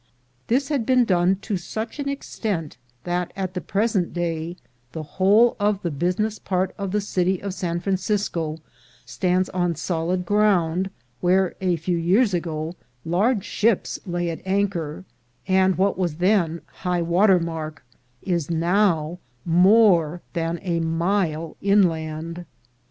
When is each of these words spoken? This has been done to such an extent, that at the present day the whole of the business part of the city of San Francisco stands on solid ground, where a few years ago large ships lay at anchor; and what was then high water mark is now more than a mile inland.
This 0.47 0.69
has 0.69 0.81
been 0.81 1.05
done 1.05 1.35
to 1.43 1.57
such 1.57 1.99
an 1.99 2.09
extent, 2.09 2.77
that 3.03 3.31
at 3.35 3.53
the 3.53 3.61
present 3.61 4.15
day 4.15 4.57
the 4.93 5.03
whole 5.03 5.55
of 5.59 5.83
the 5.83 5.91
business 5.91 6.39
part 6.39 6.73
of 6.75 6.89
the 6.91 6.99
city 6.99 7.39
of 7.39 7.53
San 7.53 7.79
Francisco 7.79 8.57
stands 9.05 9.47
on 9.49 9.75
solid 9.75 10.25
ground, 10.25 10.89
where 11.19 11.53
a 11.61 11.75
few 11.75 11.97
years 11.97 12.33
ago 12.33 12.73
large 13.05 13.43
ships 13.45 13.99
lay 14.07 14.31
at 14.31 14.41
anchor; 14.43 15.05
and 15.47 15.77
what 15.77 15.99
was 15.99 16.15
then 16.15 16.61
high 16.81 17.03
water 17.03 17.39
mark 17.39 17.85
is 18.23 18.49
now 18.49 19.19
more 19.45 20.23
than 20.33 20.57
a 20.63 20.79
mile 20.79 21.55
inland. 21.61 22.47